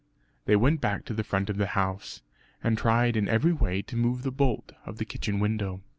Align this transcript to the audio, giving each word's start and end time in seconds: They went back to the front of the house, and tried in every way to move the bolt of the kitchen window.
They 0.45 0.55
went 0.55 0.81
back 0.81 1.05
to 1.05 1.13
the 1.13 1.23
front 1.23 1.47
of 1.47 1.57
the 1.57 1.67
house, 1.77 2.23
and 2.63 2.75
tried 2.75 3.15
in 3.15 3.27
every 3.29 3.53
way 3.53 3.83
to 3.83 3.95
move 3.95 4.23
the 4.23 4.31
bolt 4.31 4.71
of 4.83 4.97
the 4.97 5.05
kitchen 5.05 5.39
window. 5.39 5.83